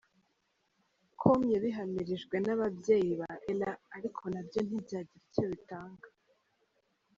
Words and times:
com 1.19 1.39
yabihamirijwe 1.55 2.35
n’ababyeyi 2.45 3.11
ba 3.19 3.31
Ella 3.51 3.71
ariko 3.97 4.21
nabyo 4.33 4.59
ntibyagira 4.63 5.21
icyo 5.29 5.43
bitanga. 5.51 6.07